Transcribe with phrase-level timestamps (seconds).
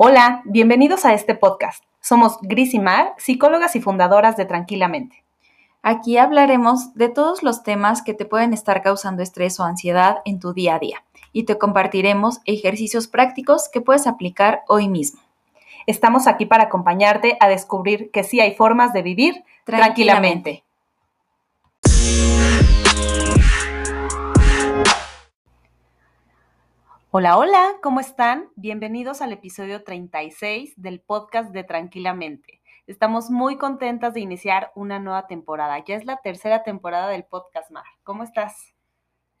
[0.00, 1.82] Hola, bienvenidos a este podcast.
[2.00, 5.24] Somos Gris y Mar, psicólogas y fundadoras de Tranquilamente.
[5.82, 10.38] Aquí hablaremos de todos los temas que te pueden estar causando estrés o ansiedad en
[10.38, 15.20] tu día a día y te compartiremos ejercicios prácticos que puedes aplicar hoy mismo.
[15.88, 20.62] Estamos aquí para acompañarte a descubrir que sí hay formas de vivir tranquilamente.
[27.10, 28.50] Hola, hola, ¿cómo están?
[28.54, 32.60] Bienvenidos al episodio 36 del podcast de Tranquilamente.
[32.86, 35.82] Estamos muy contentas de iniciar una nueva temporada.
[35.86, 37.86] Ya es la tercera temporada del podcast, Mar.
[38.02, 38.74] ¿Cómo estás?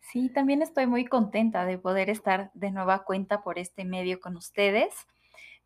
[0.00, 4.38] Sí, también estoy muy contenta de poder estar de nueva cuenta por este medio con
[4.38, 4.94] ustedes.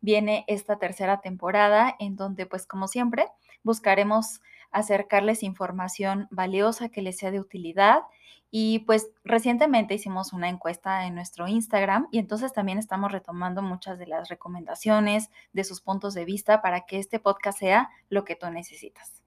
[0.01, 3.29] Viene esta tercera temporada en donde, pues como siempre,
[3.63, 4.41] buscaremos
[4.73, 8.01] acercarles información valiosa que les sea de utilidad
[8.55, 13.97] y pues recientemente hicimos una encuesta en nuestro Instagram y entonces también estamos retomando muchas
[13.97, 18.35] de las recomendaciones, de sus puntos de vista para que este podcast sea lo que
[18.35, 19.22] tú necesitas.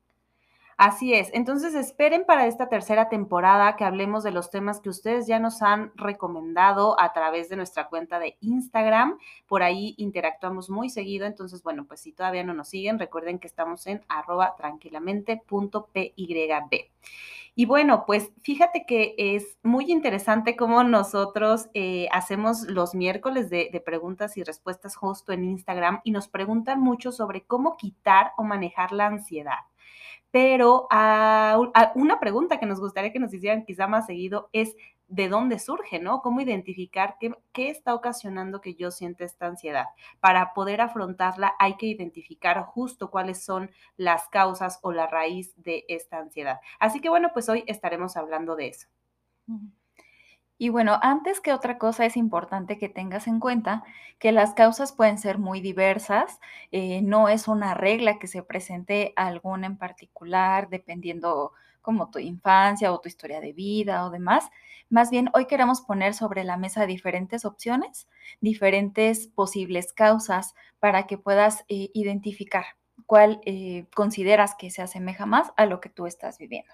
[0.78, 5.26] Así es, entonces esperen para esta tercera temporada que hablemos de los temas que ustedes
[5.26, 9.16] ya nos han recomendado a través de nuestra cuenta de Instagram.
[9.46, 13.46] Por ahí interactuamos muy seguido, entonces bueno, pues si todavía no nos siguen, recuerden que
[13.46, 16.90] estamos en arroba tranquilamente.pyb.
[17.54, 23.70] Y bueno, pues fíjate que es muy interesante cómo nosotros eh, hacemos los miércoles de,
[23.72, 28.44] de, preguntas y respuestas justo en Instagram y nos preguntan mucho sobre cómo quitar o
[28.44, 29.60] manejar la ansiedad.
[30.30, 31.58] Pero a,
[31.94, 34.76] una pregunta que nos gustaría que nos hicieran quizá más seguido es
[35.08, 36.20] de dónde surge, ¿no?
[36.20, 39.86] Cómo identificar qué, qué, está ocasionando que yo sienta esta ansiedad.
[40.20, 45.84] Para poder afrontarla hay que identificar justo cuáles son las causas o la raíz de
[45.88, 46.60] esta ansiedad.
[46.80, 48.88] Así que bueno, pues hoy estaremos hablando de eso.
[50.58, 53.84] Y bueno, antes que otra cosa es importante que tengas en cuenta
[54.18, 56.40] que las causas pueden ser muy diversas,
[56.72, 62.92] eh, no es una regla que se presente alguna en particular, dependiendo como tu infancia
[62.92, 64.48] o tu historia de vida o demás.
[64.88, 68.08] Más bien, hoy queremos poner sobre la mesa diferentes opciones,
[68.40, 72.64] diferentes posibles causas para que puedas eh, identificar
[73.04, 76.72] cuál eh, consideras que se asemeja más a lo que tú estás viviendo.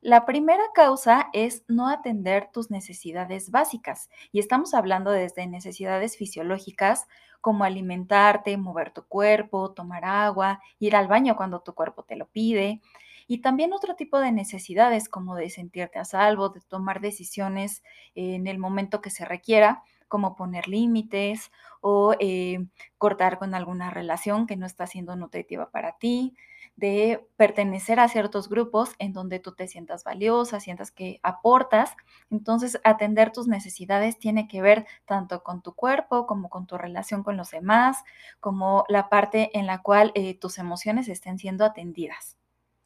[0.00, 7.06] La primera causa es no atender tus necesidades básicas y estamos hablando desde necesidades fisiológicas
[7.40, 12.26] como alimentarte, mover tu cuerpo, tomar agua, ir al baño cuando tu cuerpo te lo
[12.26, 12.80] pide
[13.26, 17.82] y también otro tipo de necesidades como de sentirte a salvo, de tomar decisiones
[18.14, 22.66] en el momento que se requiera como poner límites o eh,
[22.98, 26.36] cortar con alguna relación que no está siendo nutritiva para ti,
[26.76, 31.96] de pertenecer a ciertos grupos en donde tú te sientas valiosa, sientas que aportas.
[32.30, 37.22] Entonces, atender tus necesidades tiene que ver tanto con tu cuerpo como con tu relación
[37.22, 38.04] con los demás,
[38.40, 42.36] como la parte en la cual eh, tus emociones estén siendo atendidas.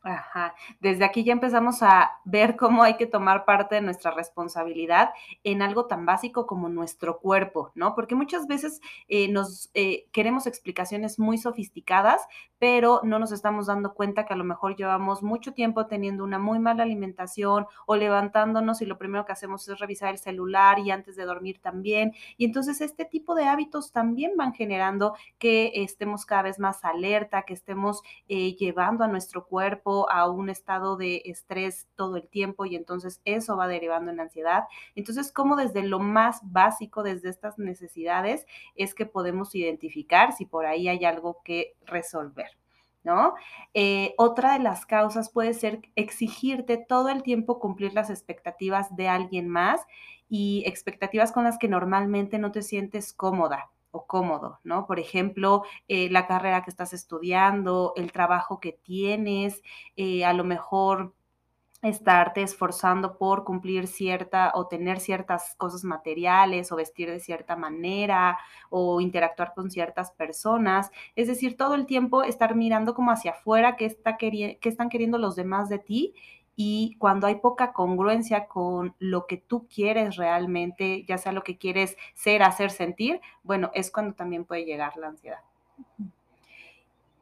[0.03, 5.11] Ajá, desde aquí ya empezamos a ver cómo hay que tomar parte de nuestra responsabilidad
[5.45, 7.95] en algo tan básico como nuestro cuerpo, ¿no?
[7.95, 12.27] Porque muchas veces eh, nos eh, queremos explicaciones muy sofisticadas,
[12.61, 16.39] pero no nos estamos dando cuenta que a lo mejor llevamos mucho tiempo teniendo una
[16.39, 20.91] muy mala alimentación o levantándonos y lo primero que hacemos es revisar el celular y
[20.91, 22.13] antes de dormir también.
[22.37, 27.45] Y entonces este tipo de hábitos también van generando que estemos cada vez más alerta,
[27.45, 32.67] que estemos eh, llevando a nuestro cuerpo a un estado de estrés todo el tiempo
[32.67, 34.65] y entonces eso va derivando en ansiedad.
[34.95, 38.45] Entonces, como desde lo más básico, desde estas necesidades,
[38.75, 42.50] es que podemos identificar si por ahí hay algo que resolver.
[43.03, 43.35] ¿No?
[43.73, 49.09] Eh, otra de las causas puede ser exigirte todo el tiempo cumplir las expectativas de
[49.09, 49.81] alguien más
[50.29, 54.87] y expectativas con las que normalmente no te sientes cómoda o cómodo, ¿no?
[54.87, 59.63] Por ejemplo, eh, la carrera que estás estudiando, el trabajo que tienes,
[59.97, 61.15] eh, a lo mejor
[61.83, 68.39] estarte esforzando por cumplir cierta o tener ciertas cosas materiales o vestir de cierta manera
[68.69, 70.91] o interactuar con ciertas personas.
[71.17, 75.19] Es decir, todo el tiempo estar mirando como hacia afuera qué, está qué están queriendo
[75.19, 76.15] los demás de ti
[76.63, 81.57] y cuando hay poca congruencia con lo que tú quieres realmente, ya sea lo que
[81.57, 85.41] quieres ser, hacer, sentir, bueno, es cuando también puede llegar la ansiedad.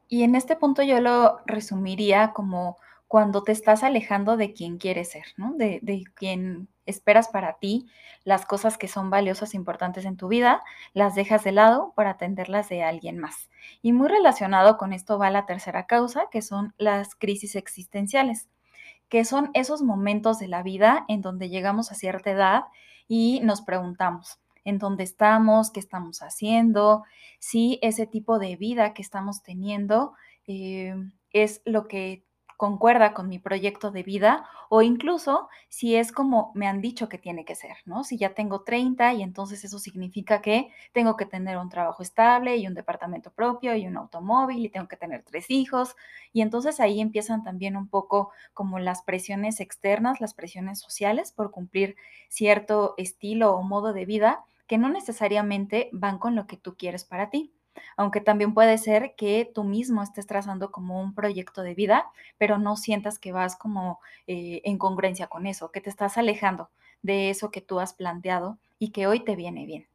[0.08, 2.78] Y en este punto yo lo resumiría como
[3.08, 5.54] cuando te estás alejando de quien quieres ser, ¿no?
[5.54, 7.86] De, de quien esperas para ti,
[8.24, 10.62] las cosas que son valiosas e importantes en tu vida,
[10.92, 13.50] las dejas de lado para atenderlas de alguien más.
[13.82, 18.48] Y muy relacionado con esto va la tercera causa, que son las crisis existenciales
[19.08, 22.64] que son esos momentos de la vida en donde llegamos a cierta edad
[23.06, 27.04] y nos preguntamos, en dónde estamos, qué estamos haciendo,
[27.38, 30.12] si ese tipo de vida que estamos teniendo
[30.46, 30.94] eh,
[31.32, 32.24] es lo que
[32.58, 37.16] concuerda con mi proyecto de vida o incluso si es como me han dicho que
[37.16, 38.02] tiene que ser, ¿no?
[38.02, 42.56] Si ya tengo 30 y entonces eso significa que tengo que tener un trabajo estable
[42.56, 45.94] y un departamento propio y un automóvil y tengo que tener tres hijos
[46.32, 51.52] y entonces ahí empiezan también un poco como las presiones externas, las presiones sociales por
[51.52, 51.94] cumplir
[52.28, 57.04] cierto estilo o modo de vida que no necesariamente van con lo que tú quieres
[57.04, 57.52] para ti
[57.96, 62.58] aunque también puede ser que tú mismo estés trazando como un proyecto de vida, pero
[62.58, 66.70] no sientas que vas como eh, en congruencia con eso, que te estás alejando
[67.02, 69.86] de eso que tú has planteado y que hoy te viene bien.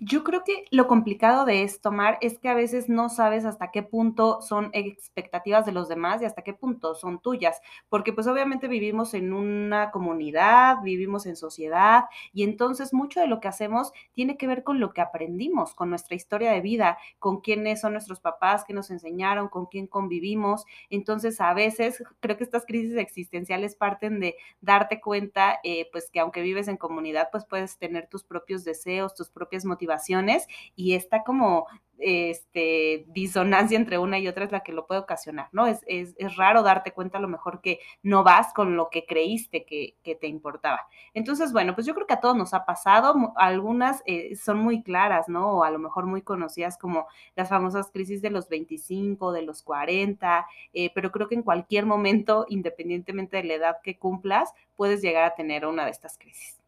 [0.00, 3.72] Yo creo que lo complicado de esto, Mar, es que a veces no sabes hasta
[3.72, 8.28] qué punto son expectativas de los demás y hasta qué punto son tuyas, porque pues
[8.28, 13.92] obviamente vivimos en una comunidad, vivimos en sociedad y entonces mucho de lo que hacemos
[14.12, 17.92] tiene que ver con lo que aprendimos, con nuestra historia de vida, con quiénes son
[17.94, 20.64] nuestros papás, qué nos enseñaron, con quién convivimos.
[20.90, 26.20] Entonces a veces creo que estas crisis existenciales parten de darte cuenta, eh, pues que
[26.20, 30.46] aunque vives en comunidad, pues puedes tener tus propios deseos tus propias motivaciones
[30.76, 31.66] y esta como
[32.02, 35.66] este, disonancia entre una y otra es la que lo puede ocasionar, ¿no?
[35.66, 39.06] Es, es, es raro darte cuenta a lo mejor que no vas con lo que
[39.06, 40.80] creíste que, que, te importaba.
[41.14, 44.82] Entonces, bueno, pues yo creo que a todos nos ha pasado, algunas eh, son muy
[44.82, 45.58] claras, ¿no?
[45.58, 47.06] O a lo mejor muy conocidas como
[47.36, 51.86] las famosas crisis de los 25, de los 40, eh, pero creo que en cualquier
[51.86, 56.61] momento, independientemente de la edad que cumplas, puedes llegar a tener una de estas crisis.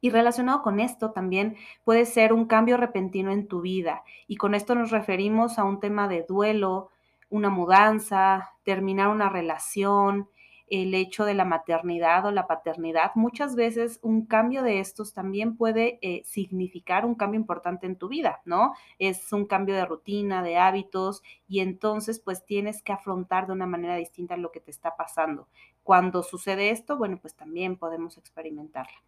[0.00, 4.04] Y relacionado con esto también puede ser un cambio repentino en tu vida.
[4.26, 6.90] Y con esto nos referimos a un tema de duelo,
[7.30, 10.28] una mudanza, terminar una relación,
[10.70, 13.12] el hecho de la maternidad o la paternidad.
[13.14, 18.08] Muchas veces un cambio de estos también puede eh, significar un cambio importante en tu
[18.08, 18.74] vida, ¿no?
[18.98, 23.66] Es un cambio de rutina, de hábitos y entonces pues tienes que afrontar de una
[23.66, 25.48] manera distinta lo que te está pasando.
[25.82, 28.98] Cuando sucede esto, bueno, pues también podemos experimentarlo.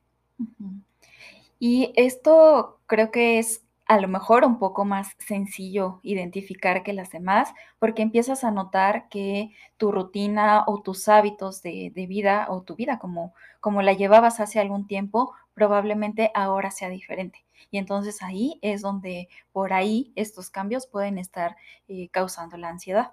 [1.58, 7.10] Y esto creo que es a lo mejor un poco más sencillo identificar que las
[7.10, 12.76] demás, porque empiezas a notar que tu rutina o tus hábitos de, vida o tu
[12.76, 17.44] vida como, como la llevabas hace algún tiempo, probablemente ahora sea diferente.
[17.72, 21.56] Y entonces ahí es donde por ahí estos cambios pueden estar
[21.88, 23.10] eh, causando la ansiedad.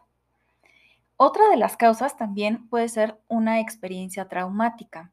[1.16, 5.12] Otra de las causas también puede ser una experiencia traumática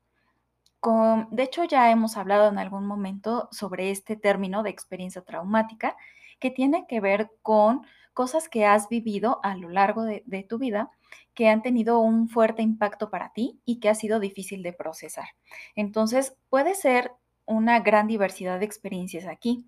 [1.31, 5.97] de hecho, ya hemos hablado en algún momento sobre este término de experiencia traumática,
[6.39, 10.91] que tiene que ver con cosas que has vivido a lo largo de, tu vida
[11.35, 15.29] que han tenido un fuerte impacto para ti y que ha sido difícil de procesar.
[15.75, 17.13] Entonces, puede ser
[17.47, 19.67] una gran diversidad de experiencias aquí.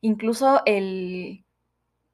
[0.00, 1.44] Incluso el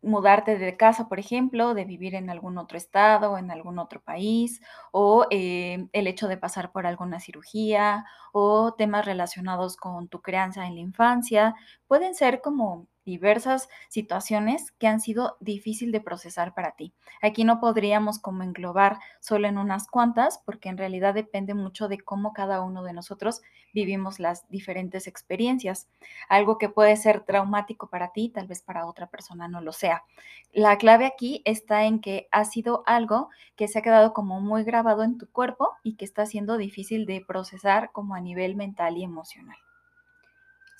[0.02, 4.60] mudarte de casa, por ejemplo, de vivir en algún otro estado en algún otro país,
[4.92, 10.66] o eh, el hecho de pasar por alguna cirugía, o temas relacionados con tu crianza
[10.66, 11.54] en la infancia,
[11.86, 16.93] pueden ser como diversas situaciones que han sido difícil de procesar para ti.
[17.22, 21.99] Aquí no podríamos como englobar solo en unas cuantas, porque en realidad depende mucho de
[21.99, 23.40] cómo cada uno de nosotros
[23.72, 25.88] vivimos las diferentes experiencias.
[26.28, 30.05] Algo que puede ser traumático para ti, tal vez para otra persona no lo sea.
[30.52, 34.65] La clave aquí está en que ha sido algo que se ha quedado como muy
[34.65, 38.98] grabado en tu cuerpo y que está siendo difícil de procesar como a nivel mental
[38.98, 39.56] y emocional.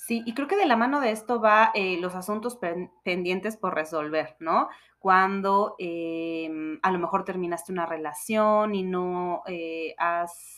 [0.09, 2.59] Sí, y creo que de la mano de esto va eh, los asuntos
[3.05, 4.71] pendientes por resolver, ¿no?
[4.99, 10.58] Cuando em, a lo mejor terminaste una relación y no eh, has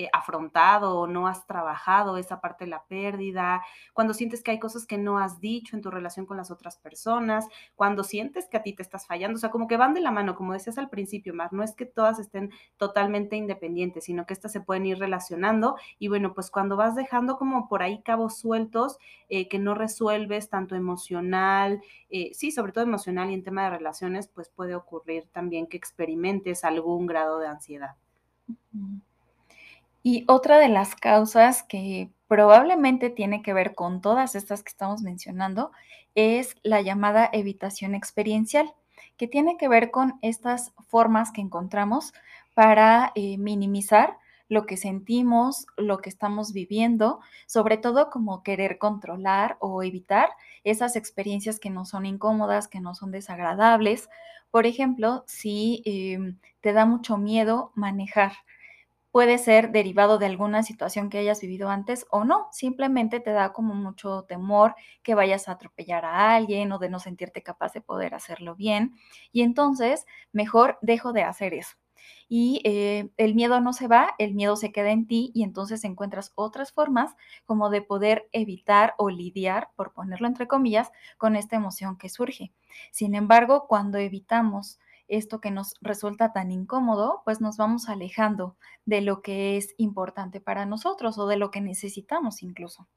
[0.00, 4.58] eh, afrontado o no has trabajado esa parte de la pérdida, cuando sientes que hay
[4.58, 8.56] cosas que no has dicho en tu relación con las otras personas, cuando sientes que
[8.56, 10.78] a ti te estás fallando, o sea, como que van de la mano, como decías
[10.78, 14.86] al principio, Mar, no es que todas estén totalmente independientes, sino que estas se pueden
[14.86, 18.96] ir relacionando y bueno, pues cuando vas dejando como por ahí cabos sueltos
[19.28, 23.70] eh, que no resuelves tanto emocional, eh, sí, sobre todo emocional y en tema de
[23.70, 27.96] relaciones, pues puede ocurrir también que experimentes algún grado de ansiedad.
[30.02, 35.02] Y otra de las causas que probablemente tiene que ver con todas estas que estamos
[35.02, 35.72] mencionando
[36.14, 38.72] es la llamada evitación experiencial,
[39.16, 42.12] que tiene que ver con estas formas que encontramos
[42.54, 44.16] para eh, minimizar
[44.48, 50.30] lo que sentimos, lo que estamos viviendo, sobre todo como querer controlar o evitar
[50.64, 54.08] esas experiencias que no son incómodas, que no son desagradables.
[54.50, 58.32] Por ejemplo, si em, te da mucho miedo manejar,
[59.10, 63.52] puede ser derivado de alguna situación que hayas vivido antes o no, simplemente te da
[63.52, 67.80] como mucho temor que vayas a atropellar a alguien o de no sentirte capaz de
[67.80, 68.94] poder hacerlo bien
[69.32, 71.76] y entonces mejor dejo de hacer eso.
[72.28, 75.84] Y eh, el miedo no se va, el miedo se queda en ti y entonces
[75.84, 77.14] encuentras otras formas
[77.44, 82.52] como de poder evitar o lidiar, por ponerlo entre comillas, con esta emoción que surge.
[82.92, 84.78] Sin embargo, cuando evitamos
[85.10, 90.40] esto que nos resulta tan incómodo, pues nos vamos alejando de lo que es importante
[90.40, 92.88] para nosotros o de lo que necesitamos incluso.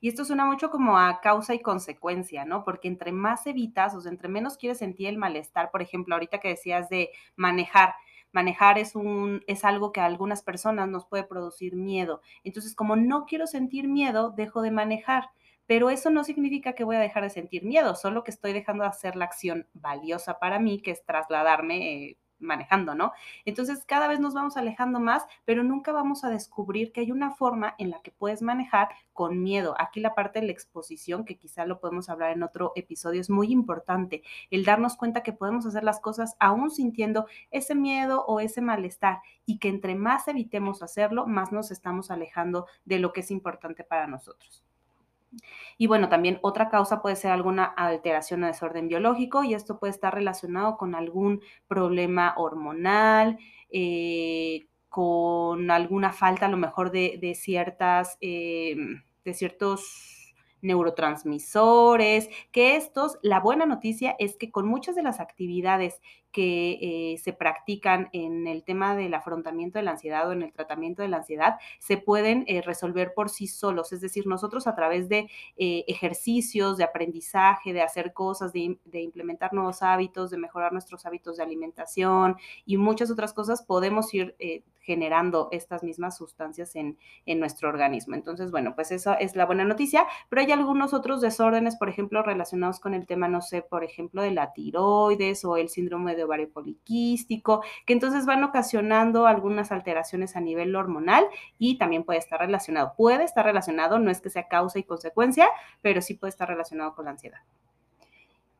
[0.00, 2.64] Y esto suena mucho como a causa y consecuencia, ¿no?
[2.64, 6.38] Porque entre más evitas, o sea, entre menos quieres sentir el malestar, por ejemplo, ahorita
[6.38, 7.94] que decías de manejar,
[8.32, 12.20] manejar es un es algo que a algunas personas nos puede producir miedo.
[12.44, 15.30] Entonces, como no quiero sentir miedo, dejo de manejar.
[15.66, 18.84] Pero eso no significa que voy a dejar de sentir miedo, solo que estoy dejando
[18.84, 23.12] de hacer la acción valiosa para mí, que es trasladarme eh, manejando, ¿no?
[23.44, 27.30] Entonces cada vez nos vamos alejando más, pero nunca vamos a descubrir que hay una
[27.32, 29.74] forma en la que puedes manejar con miedo.
[29.78, 33.30] Aquí la parte de la exposición, que quizá lo podemos hablar en otro episodio, es
[33.30, 38.40] muy importante, el darnos cuenta que podemos hacer las cosas aún sintiendo ese miedo o
[38.40, 43.20] ese malestar y que entre más evitemos hacerlo, más nos estamos alejando de lo que
[43.20, 44.65] es importante para nosotros.
[45.78, 49.92] Y bueno, también otra causa puede ser alguna alteración o desorden biológico y esto puede
[49.92, 53.38] estar relacionado con algún problema hormonal,
[53.70, 63.18] eh, con alguna falta a lo mejor de, ciertas, em, de ciertos neurotransmisores, que estos,
[63.22, 66.00] la buena noticia es que con muchas de las actividades
[66.36, 70.52] que eh, se practican en el tema del afrontamiento de la ansiedad o en el
[70.52, 73.90] tratamiento de la ansiedad se pueden eh, resolver por sí solos.
[73.94, 79.54] Es decir, nosotros a través de eh, ejercicios, de aprendizaje, de hacer cosas, de, implementar
[79.54, 84.36] nuevos hábitos, de mejorar nuestros hábitos de alimentación y muchas otras cosas, podemos ir
[84.86, 88.14] generando estas mismas sustancias en, en nuestro organismo.
[88.14, 92.22] Entonces, bueno, pues esa es la buena noticia, pero hay algunos otros desórdenes, por ejemplo,
[92.22, 96.24] relacionados con el tema, no sé, por ejemplo, de la tiroides o el síndrome de
[96.26, 101.26] ovario poliquístico, que entonces van ocasionando algunas alteraciones a nivel hormonal
[101.58, 102.94] y también puede estar relacionado.
[102.96, 105.48] Puede estar relacionado, no es que sea causa y consecuencia,
[105.82, 107.40] pero sí puede estar relacionado con la ansiedad.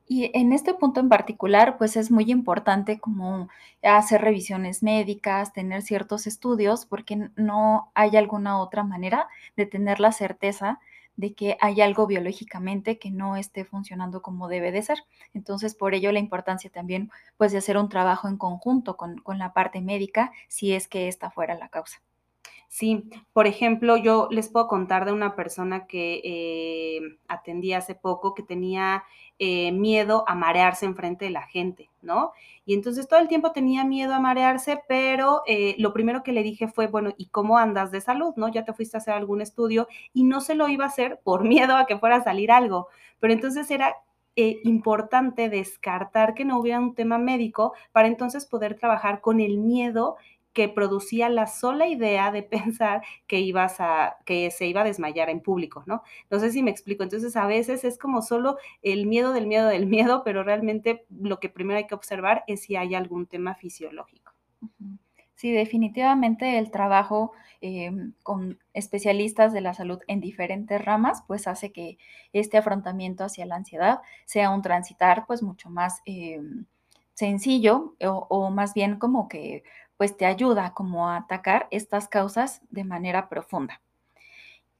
[0.09, 3.49] Y en este punto en particular, pues es muy importante como
[3.83, 10.13] hacer revisiones médicas, tener ciertos estudios, porque no hay alguna otra manera de tener la
[10.13, 10.79] certeza
[11.17, 14.99] de que hay algo biológicamente que no esté funcionando como debe de ser.
[15.33, 19.37] Entonces, por ello la importancia también, pues, de hacer un trabajo en conjunto con, con
[19.39, 21.99] la parte médica, si es que esta fuera la causa.
[22.69, 28.33] Sí, por ejemplo, yo les puedo contar de una persona que eh, atendí hace poco
[28.33, 29.03] que tenía
[29.39, 32.33] eh, miedo a marearse enfrente de la gente, ¿no?
[32.65, 36.43] Y entonces todo el tiempo tenía miedo a marearse, pero eh, lo primero que le
[36.43, 38.49] dije fue, bueno, ¿y cómo andas de salud, no?
[38.49, 41.43] Ya te fuiste a hacer algún estudio y no se lo iba a hacer por
[41.47, 43.95] miedo a que fuera a salir algo, pero entonces era
[44.63, 50.15] importante descartar que no hubiera un tema médico para entonces poder trabajar con el miedo
[50.57, 52.41] que producía la sola idea de
[52.73, 56.01] pensar que ibas a, que se iba a desmayar en público, ¿no?
[56.31, 57.03] No sé si me explico.
[57.03, 61.39] Entonces, a veces es como solo el miedo del miedo del miedo, pero realmente lo
[61.39, 64.33] que primero hay que observar es si hay algún tema fisiológico.
[65.35, 71.71] Sí, definitivamente el trabajo em, con especialistas de la salud en diferentes ramas, pues hace
[71.71, 71.99] que
[72.33, 76.65] este afrontamiento hacia la ansiedad sea un transitar, pues mucho más em,
[77.13, 79.63] sencillo o, o, más bien como que
[79.97, 83.81] pues te ayuda como a atacar estas causas de manera profunda.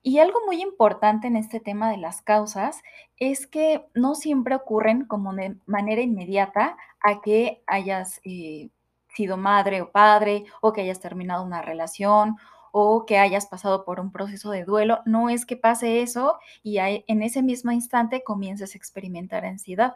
[0.04, 2.82] Y algo muy importante en este tema de las causas
[3.18, 8.70] es que no siempre ocurren como de manera inmediata a que hayas eh,
[9.14, 12.38] sido madre o padre o que hayas terminado una relación
[12.72, 15.02] o que hayas pasado por un proceso de duelo.
[15.06, 19.96] No es que pase eso y en ese mismo instante comiences a experimentar ansiedad.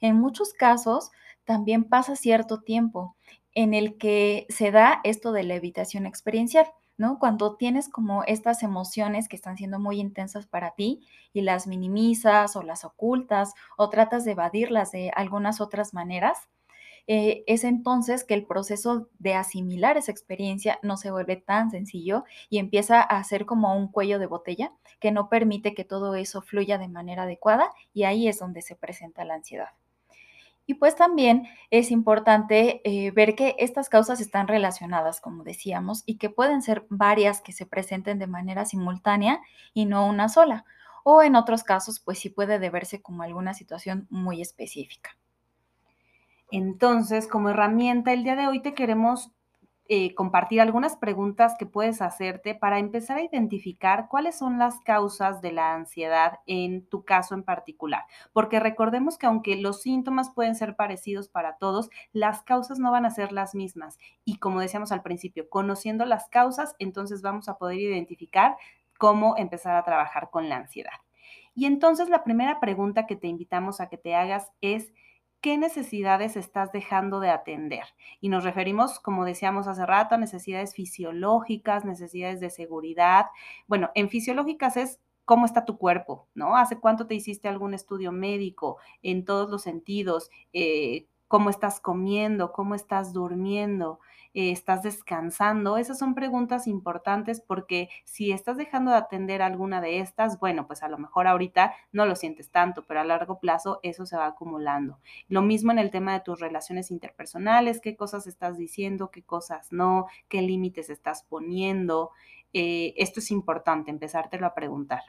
[0.00, 1.12] En muchos casos
[1.44, 3.14] también pasa cierto tiempo
[3.54, 6.66] en el que se da esto de la evitación experiencial,
[6.96, 7.18] ¿no?
[7.18, 12.56] Cuando tienes como estas emociones que están siendo muy intensas para ti y las minimizas
[12.56, 16.48] o las ocultas o tratas de evadirlas de algunas otras maneras,
[17.08, 22.24] eh, es entonces que el proceso de asimilar esa experiencia no se vuelve tan sencillo
[22.48, 26.42] y empieza a ser como un cuello de botella que no permite que todo eso
[26.42, 29.70] fluya de manera adecuada y ahí es donde se presenta la ansiedad.
[30.72, 36.16] Y pues también es importante eh, ver que estas causas están relacionadas, como decíamos, y
[36.16, 39.42] que pueden ser varias que se presenten de manera simultánea
[39.74, 40.64] y no una sola.
[41.04, 45.10] O en otros casos, pues sí puede deberse como alguna situación muy específica.
[46.50, 49.30] Entonces, como herramienta, el día de hoy te queremos
[49.88, 55.42] eh, compartir algunas preguntas que puedes hacerte para empezar a identificar cuáles son las causas
[55.42, 58.04] de la ansiedad en tu caso en particular.
[58.32, 63.06] Porque recordemos que aunque los síntomas pueden ser parecidos para todos, las causas no van
[63.06, 63.98] a ser las mismas.
[64.24, 68.56] Y como decíamos al principio, conociendo las causas, entonces vamos a poder identificar
[68.98, 70.92] cómo empezar a trabajar con la ansiedad.
[71.54, 74.92] Y entonces la primera pregunta que te invitamos a que te hagas es,
[75.42, 77.84] ¿qué necesidades estás dejando de atender?
[78.20, 83.26] Y nos referimos, como decíamos hace rato, a necesidades fisiológicas, necesidades de seguridad.
[83.66, 86.56] Bueno, en fisiológicas es cómo está tu cuerpo, ¿no?
[86.56, 90.30] ¿Hace cuánto te hiciste algún estudio médico en todos los sentidos?
[90.52, 92.52] Eh, ¿Cómo estás comiendo?
[92.52, 93.98] ¿Cómo estás durmiendo?
[94.34, 95.76] Eh, estás descansando?
[95.76, 100.82] Esas son preguntas importantes porque si estás dejando de atender alguna de estas, bueno, pues
[100.82, 104.26] a lo mejor ahorita no lo sientes tanto, pero a largo plazo eso se va
[104.26, 104.98] acumulando.
[105.28, 109.70] Lo mismo en el tema de tus relaciones interpersonales, qué cosas estás diciendo, qué cosas
[109.70, 112.10] no, qué límites estás poniendo.
[112.54, 115.02] Eh, esto es importante, empezártelo a preguntar.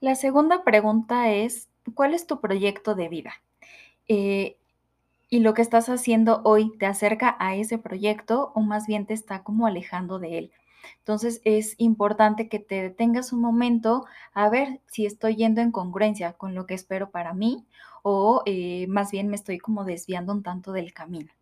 [0.00, 3.32] La segunda pregunta es, ¿cuál es tu proyecto de vida?
[4.08, 4.58] Eh,
[5.28, 9.14] y lo que estás haciendo hoy te acerca a ese proyecto o más bien te
[9.14, 10.52] está como alejando de él.
[10.98, 16.34] Entonces es importante que te detengas un momento a ver si estoy yendo en congruencia
[16.34, 17.66] con lo que espero para mí
[18.02, 21.32] o eh, más bien me estoy como desviando un tanto del camino.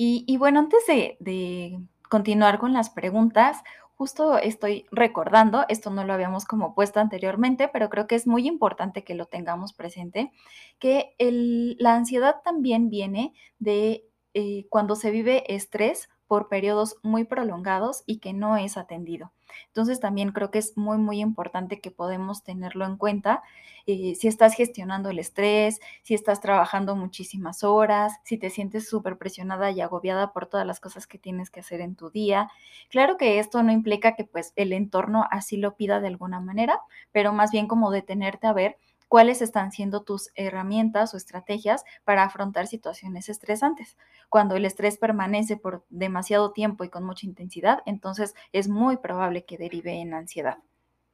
[0.00, 3.64] Y, bueno, antes de, de continuar con las preguntas,
[3.98, 8.46] justo estoy recordando, esto no lo habíamos como puesto anteriormente, pero creo que es muy
[8.46, 10.30] importante que lo tengamos presente,
[10.78, 18.04] que la ansiedad también viene de eh, cuando se vive estrés por periodos muy prolongados
[18.06, 19.32] y que no es atendido.
[19.68, 23.42] Entonces también creo que es muy, muy importante que podemos tenerlo en cuenta.
[23.86, 29.16] Eh, si estás gestionando el estrés, si estás trabajando muchísimas horas, si te sientes súper
[29.16, 32.50] presionada y agobiada por todas las cosas que tienes que hacer en tu día.
[32.90, 36.80] Claro que esto no implica que pues el entorno así lo pida de alguna manera,
[37.12, 38.76] pero más bien como detenerte a ver
[39.08, 43.96] cuáles están siendo tus herramientas o estrategias para afrontar situaciones estresantes.
[44.28, 49.44] Cuando el estrés permanece por demasiado tiempo y con mucha intensidad, entonces es muy probable
[49.44, 50.58] que derive en ansiedad.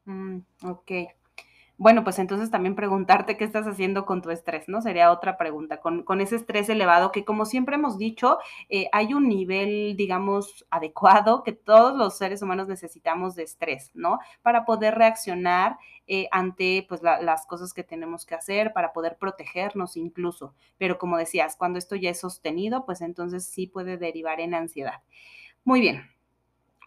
[0.04, 0.92] Mm, ok.
[1.76, 4.80] Bueno, pues entonces también preguntarte qué estás haciendo con tu estrés, ¿no?
[4.80, 9.28] Sería otra pregunta, con, ese estrés elevado que como siempre hemos dicho, eh, hay un
[9.28, 14.20] nivel, digamos, adecuado que todos los seres humanos necesitamos de estrés, ¿no?
[14.42, 19.96] Para poder reaccionar eh, ante pues las cosas que tenemos que hacer, para poder protegernos
[19.96, 20.54] incluso.
[20.78, 25.02] Pero como decías, cuando esto ya es sostenido, pues entonces sí puede derivar en ansiedad.
[25.64, 26.13] Muy bien,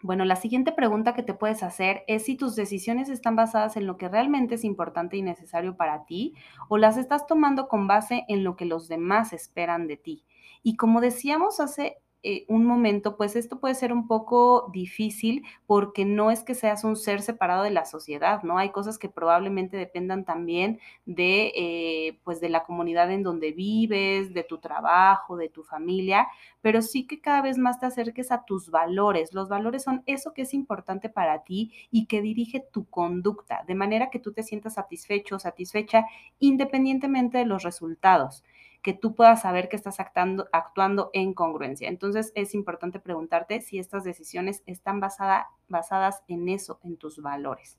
[0.02, 3.86] bueno, la siguiente pregunta que te puedes hacer es si tus decisiones están basadas en
[3.86, 6.34] lo que realmente es importante y necesario para ti
[6.68, 10.24] o las estás tomando con base en lo que los demás esperan de ti.
[10.62, 16.04] Y como decíamos hace eh, un momento, pues esto puede ser un poco difícil porque
[16.04, 18.58] no es que seas un ser separado de la sociedad, ¿no?
[18.58, 24.34] Hay cosas que probablemente dependan también de, eh, pues de la comunidad en donde vives,
[24.34, 26.26] de tu trabajo, de tu familia,
[26.60, 29.32] pero sí que cada vez más te acerques a tus valores.
[29.32, 33.74] Los valores son eso que es importante para ti y que dirige tu conducta, de
[33.76, 36.04] manera que tú te sientas satisfecho satisfecha
[36.40, 38.42] independientemente de los resultados
[38.82, 41.88] que tú puedas saber que estás actuando, en congruencia.
[41.88, 47.78] Entonces es importante preguntarte si estas decisiones están basadas en eso, en tus valores.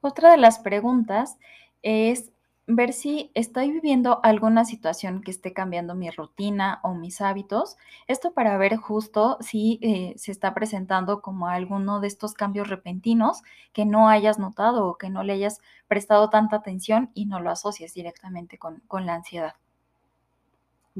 [0.00, 1.38] Otra de las preguntas
[1.82, 2.32] es
[2.68, 7.76] ver si estoy viviendo alguna situación que esté cambiando mi rutina o mis hábitos.
[8.06, 13.42] Esto para ver justo si eh, se está presentando como alguno de estos cambios repentinos
[13.72, 17.50] que no hayas notado o que no le hayas prestado tanta atención y no lo
[17.50, 19.54] asocies directamente con, con la ansiedad.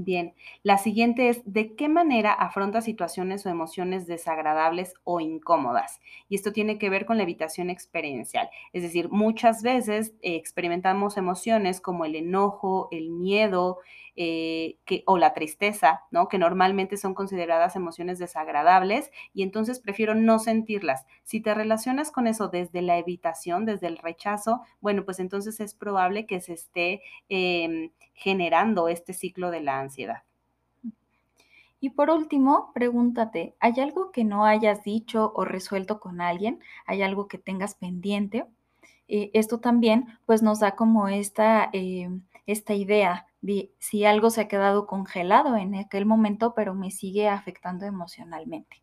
[0.00, 5.98] Bien, la siguiente es, ¿de qué manera afronta situaciones o emociones desagradables o incómodas?
[6.28, 8.48] Y esto tiene que ver con la evitación experiencial.
[8.72, 13.78] Es decir, muchas veces eh, experimentamos emociones como el enojo, el miedo,
[14.20, 16.26] eh, o la tristeza, ¿no?
[16.26, 21.06] Que normalmente son consideradas emociones desagradables y entonces prefiero no sentirlas.
[21.22, 25.72] Si te relacionas con eso desde la evitación, desde el rechazo, bueno, pues entonces es
[25.72, 30.24] probable que se esté em, generando este ciclo de la ansiedad.
[31.78, 36.58] Y por último, pregúntate, ¿hay algo que no hayas dicho o resuelto con alguien?
[36.86, 38.46] ¿Hay algo que tengas pendiente?
[39.06, 43.27] Eh, esto también pues nos da como esta, em, esta idea
[43.78, 48.82] si algo se ha quedado congelado en aquel momento, pero me sigue afectando emocionalmente.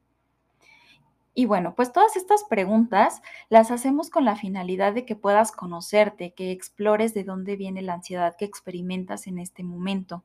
[1.38, 6.34] Y bueno, pues todas estas preguntas las hacemos con la finalidad de que puedas conocerte,
[6.34, 10.24] que explores de dónde viene la ansiedad que experimentas en este momento.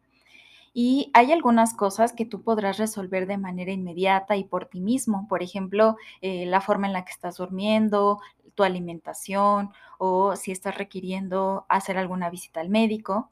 [0.72, 5.26] Y hay algunas cosas que tú podrás resolver de manera inmediata y por ti mismo.
[5.28, 8.20] Por ejemplo, eh, la forma en la que estás durmiendo,
[8.54, 13.30] tu alimentación o si estás requiriendo hacer alguna visita al médico.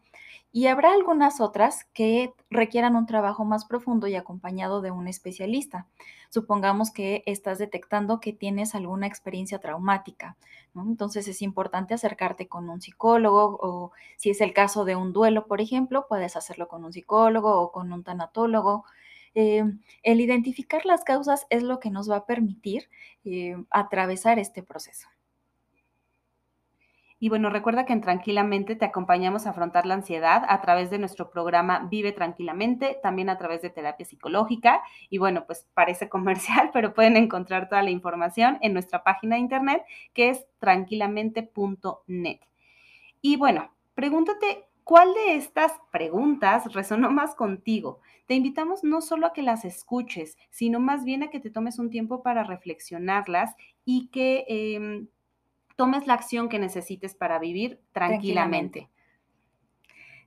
[0.50, 5.86] Y habrá algunas otras que requieran un trabajo más profundo y acompañado de un especialista.
[6.30, 10.36] Supongamos que estás detectando que tienes alguna experiencia traumática.
[10.74, 15.46] Entonces es importante acercarte con un psicólogo o si es el caso de un duelo,
[15.46, 18.84] por ejemplo, puedes hacerlo con un psicólogo o con un tanatólogo.
[19.34, 19.64] Eh,
[20.02, 22.88] el identificar las causas es lo que nos va a permitir
[23.24, 25.08] eh, atravesar este proceso.
[27.20, 30.98] Y bueno, recuerda que en Tranquilamente te acompañamos a afrontar la ansiedad a través de
[30.98, 34.82] nuestro programa Vive Tranquilamente, también a través de terapia psicológica.
[35.10, 39.40] Y bueno, pues parece comercial, pero pueden encontrar toda la información en nuestra página de
[39.40, 39.82] internet
[40.14, 42.40] que es tranquilamente.net.
[43.20, 48.00] Y bueno, pregúntate ¿Cuál de estas preguntas resonó más contigo?
[48.24, 51.78] Te invitamos no solo a que las escuches, sino más bien a que te tomes
[51.78, 55.06] un tiempo para reflexionarlas y que eh,
[55.76, 58.88] tomes la acción que necesites para vivir tranquilamente.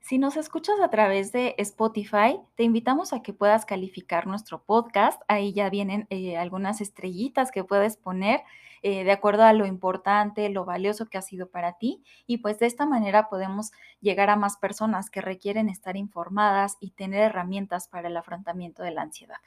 [0.02, 5.22] Si nos escuchas a través de Spotify, te invitamos a que puedas calificar nuestro podcast.
[5.28, 8.42] Ahí ya vienen eh, algunas estrellitas que puedes poner
[8.82, 12.04] eh, de acuerdo a lo importante, lo valioso que ha sido para ti.
[12.26, 16.92] Y pues de esta manera podemos llegar a más personas que requieren estar informadas y
[16.92, 19.38] tener herramientas para el afrontamiento de la ansiedad.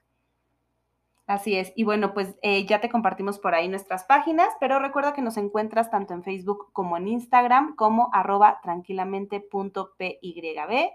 [1.27, 1.73] Así es.
[1.75, 5.39] Y bueno, pues eh, ya te compartimos por ahí nuestras páginas, pero recuerda que nos
[5.39, 10.91] encuentras tanto en Facebook como en Instagram como arroba tranquilamente.pyb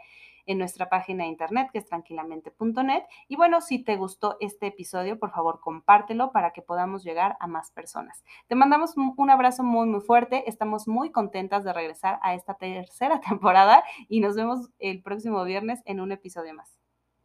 [0.46, 3.04] en nuestra página de internet que es tranquilamente.net.
[3.28, 7.48] Y bueno, si te gustó este episodio, por favor compártelo para que podamos llegar a
[7.48, 8.24] más personas.
[8.48, 10.44] Te mandamos un abrazo muy, muy fuerte.
[10.48, 15.82] Estamos muy contentas de regresar a esta tercera temporada y nos vemos el próximo viernes
[15.86, 16.78] en un episodio más.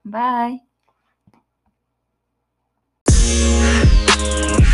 [0.03, 0.74] Bye.
[4.16, 4.74] Música